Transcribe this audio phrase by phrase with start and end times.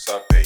[0.00, 0.42] Sabe?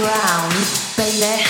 [0.00, 0.54] ground,
[0.96, 1.44] baby.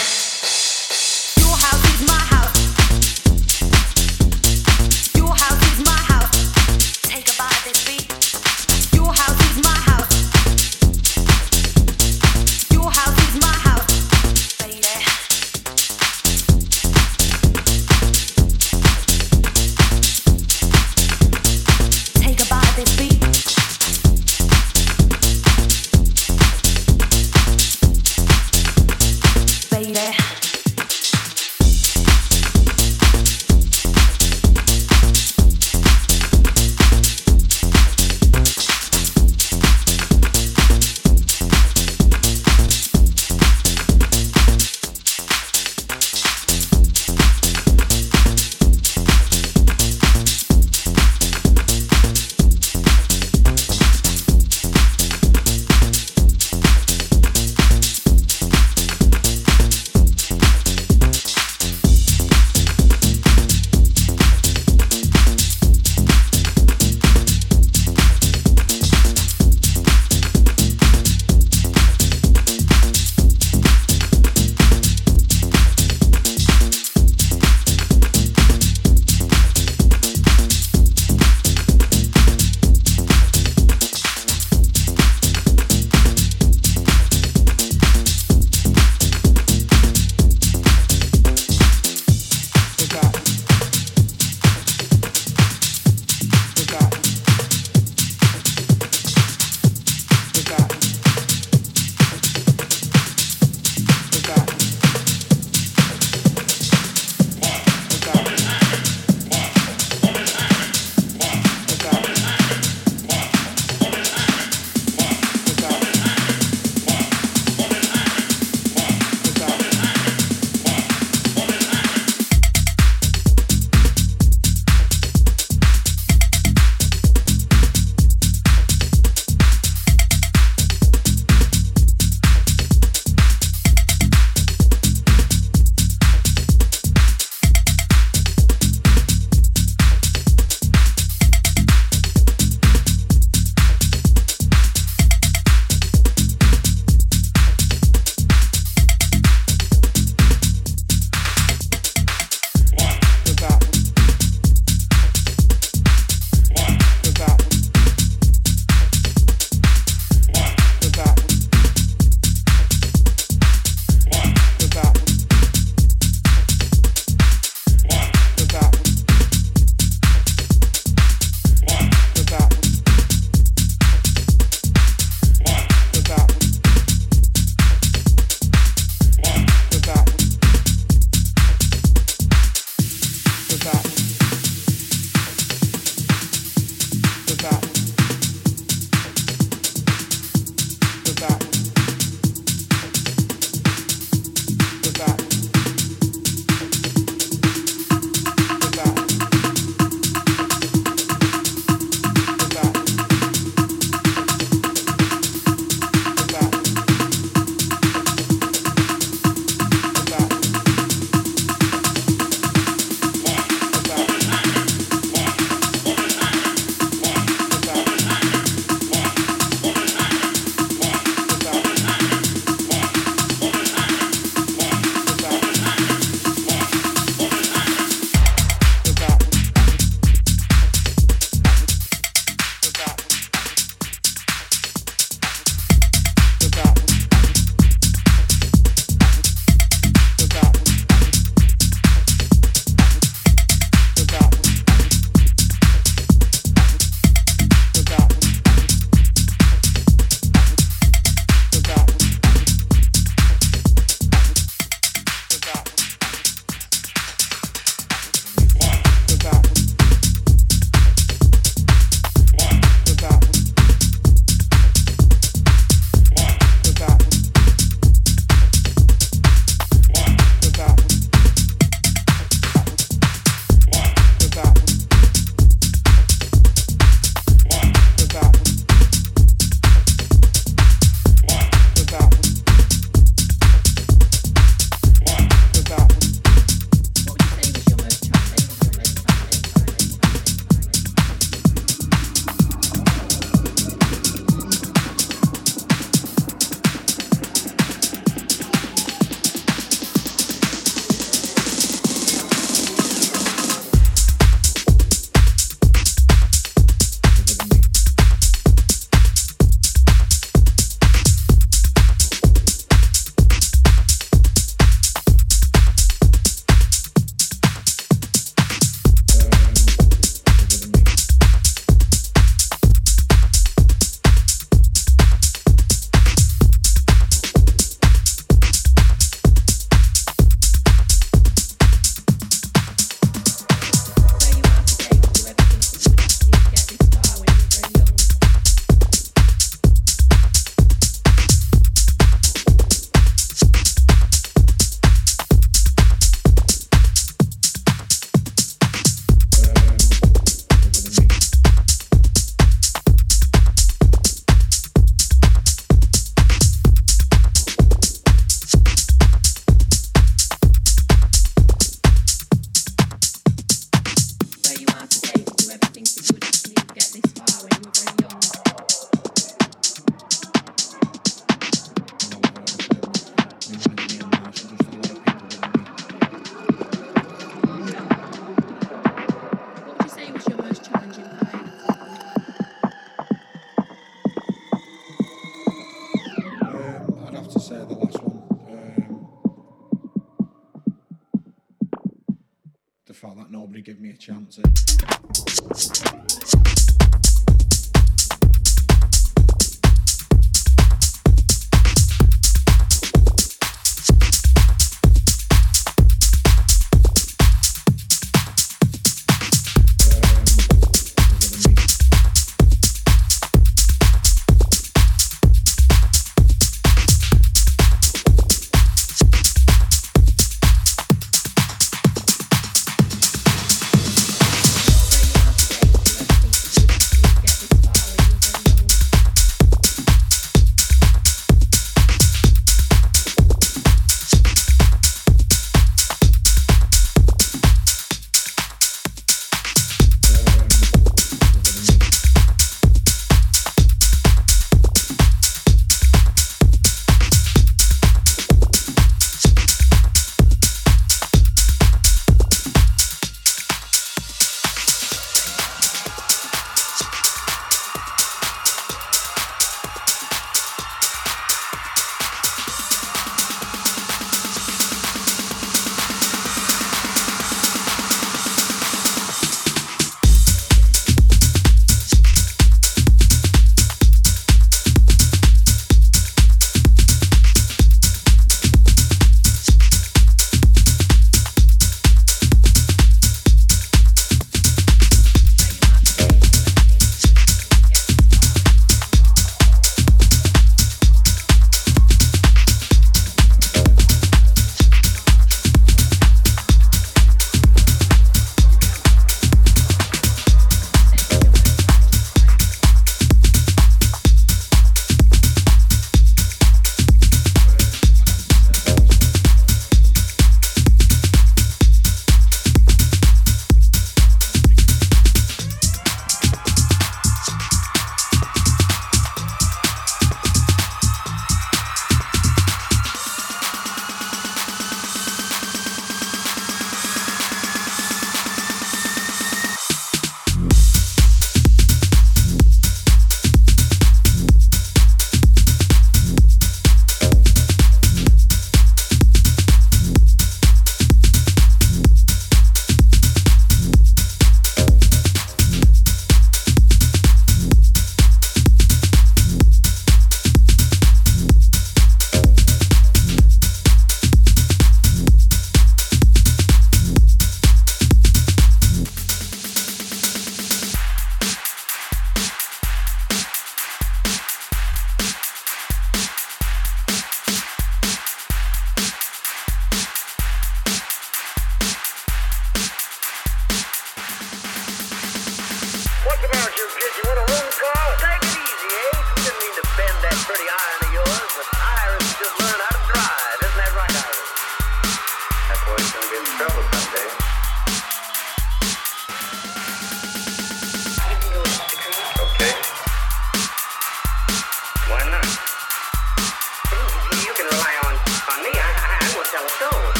[394.11, 394.69] Fernsehen.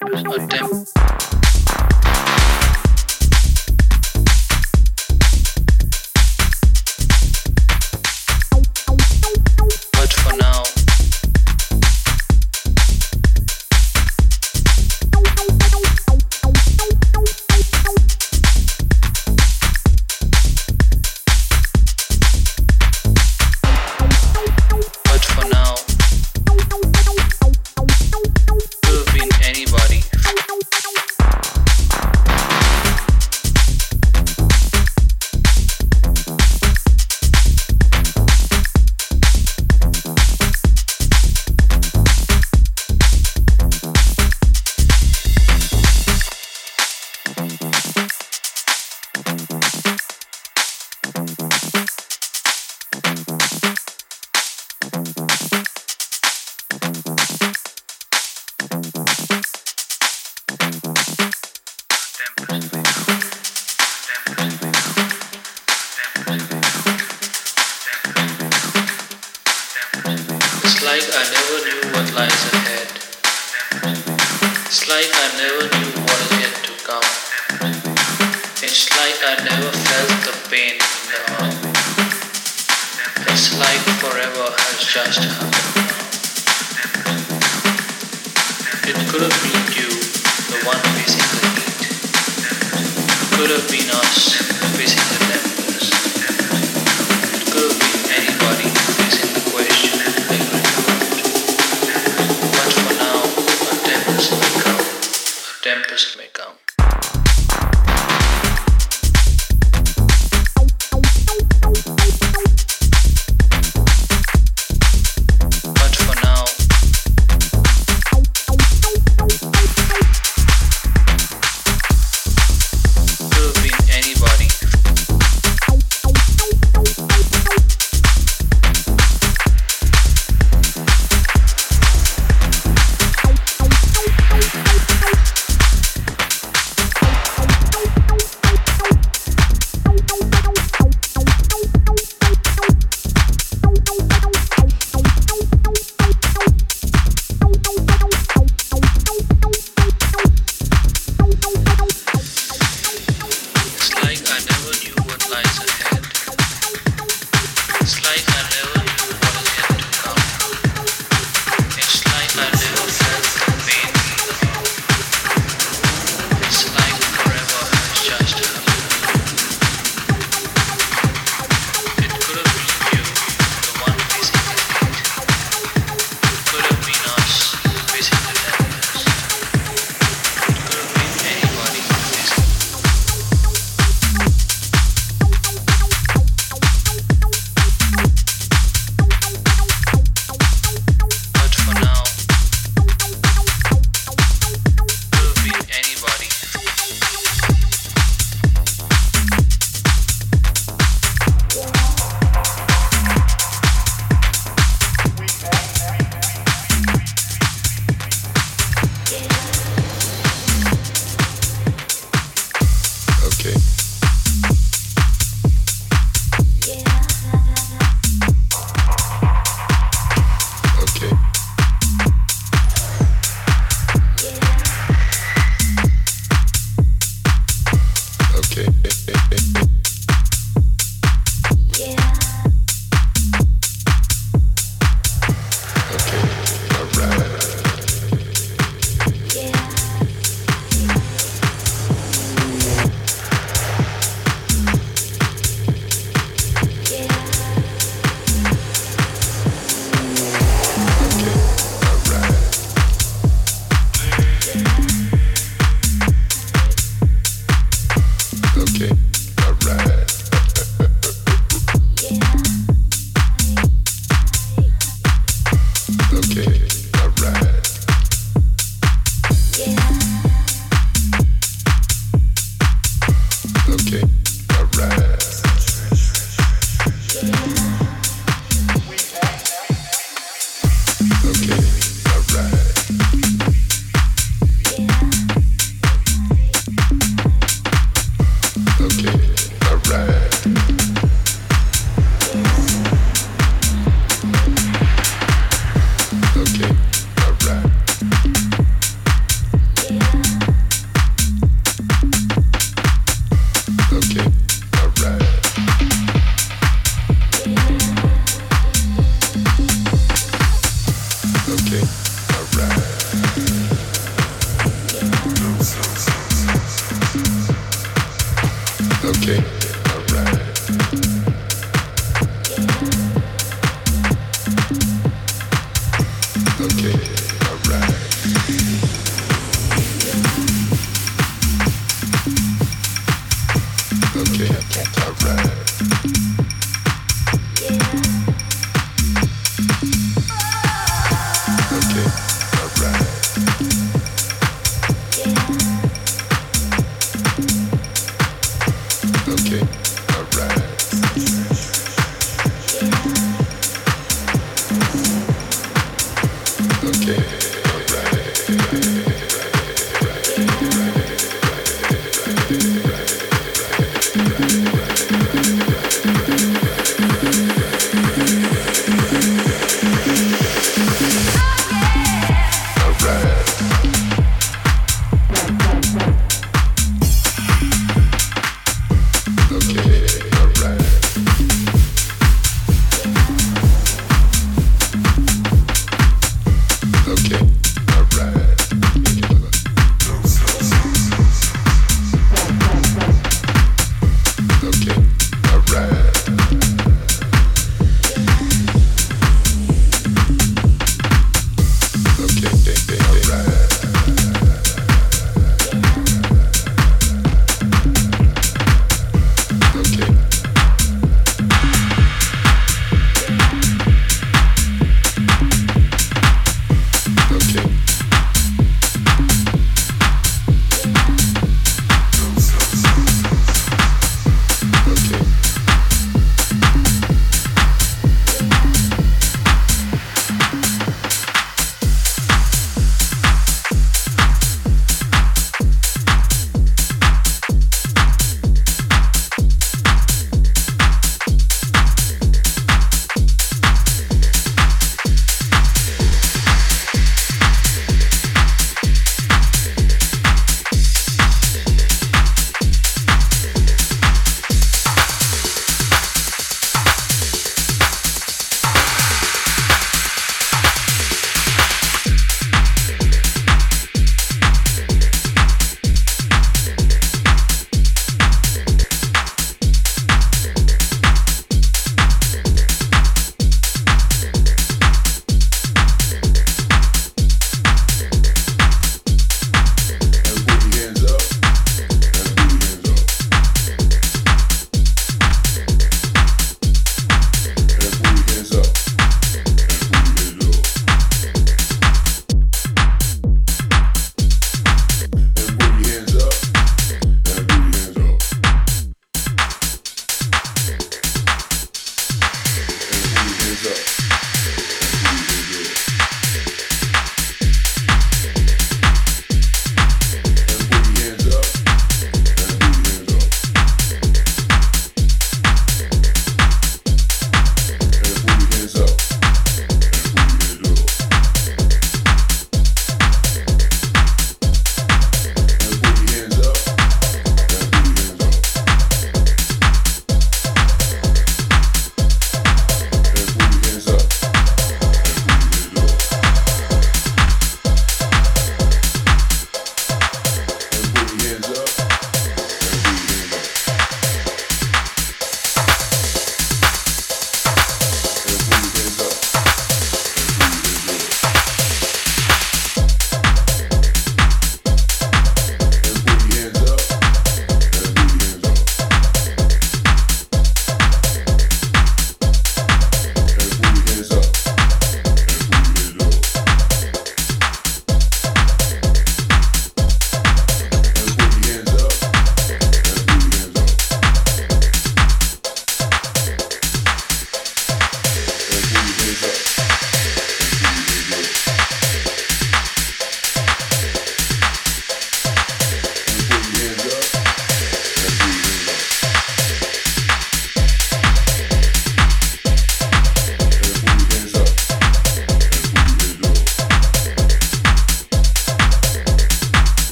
[0.00, 1.41] tempest, not tempest.